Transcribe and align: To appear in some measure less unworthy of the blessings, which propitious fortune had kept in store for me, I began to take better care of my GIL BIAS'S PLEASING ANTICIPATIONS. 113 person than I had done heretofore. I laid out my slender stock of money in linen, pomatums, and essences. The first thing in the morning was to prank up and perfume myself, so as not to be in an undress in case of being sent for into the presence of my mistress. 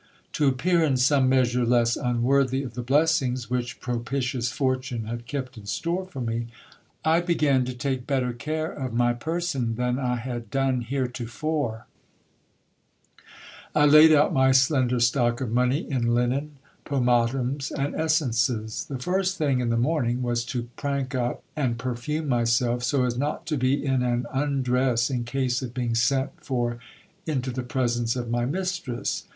To 0.33 0.47
appear 0.47 0.83
in 0.83 0.97
some 0.97 1.29
measure 1.29 1.63
less 1.63 1.95
unworthy 1.95 2.63
of 2.63 2.73
the 2.73 2.81
blessings, 2.81 3.51
which 3.51 3.79
propitious 3.79 4.51
fortune 4.51 5.03
had 5.05 5.27
kept 5.27 5.59
in 5.59 5.67
store 5.67 6.07
for 6.07 6.19
me, 6.21 6.47
I 7.05 7.21
began 7.21 7.65
to 7.65 7.73
take 7.75 8.07
better 8.07 8.33
care 8.33 8.71
of 8.71 8.93
my 8.93 9.13
GIL 9.13 9.33
BIAS'S 9.35 9.51
PLEASING 9.51 9.61
ANTICIPATIONS. 9.61 9.77
113 9.77 9.77
person 9.77 9.97
than 10.01 10.11
I 10.11 10.15
had 10.15 10.49
done 10.49 10.81
heretofore. 10.81 11.85
I 13.75 13.85
laid 13.85 14.11
out 14.11 14.33
my 14.33 14.51
slender 14.51 14.99
stock 14.99 15.39
of 15.39 15.51
money 15.51 15.87
in 15.87 16.15
linen, 16.15 16.53
pomatums, 16.83 17.69
and 17.69 17.93
essences. 17.93 18.85
The 18.85 18.97
first 18.97 19.37
thing 19.37 19.59
in 19.59 19.69
the 19.69 19.77
morning 19.77 20.23
was 20.23 20.43
to 20.45 20.63
prank 20.77 21.13
up 21.13 21.43
and 21.55 21.77
perfume 21.77 22.27
myself, 22.27 22.81
so 22.81 23.03
as 23.05 23.19
not 23.19 23.45
to 23.45 23.55
be 23.55 23.85
in 23.85 24.01
an 24.01 24.25
undress 24.33 25.11
in 25.11 25.25
case 25.25 25.61
of 25.61 25.75
being 25.75 25.93
sent 25.93 26.43
for 26.43 26.79
into 27.27 27.51
the 27.51 27.61
presence 27.61 28.15
of 28.15 28.31
my 28.31 28.45
mistress. 28.47 29.25